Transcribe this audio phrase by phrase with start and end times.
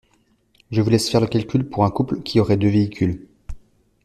[0.71, 3.27] Je vous laisse faire le calcul pour un couple qui aurait deux véhicules.